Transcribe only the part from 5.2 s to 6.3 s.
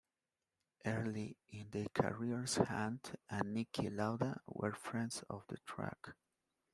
off the track.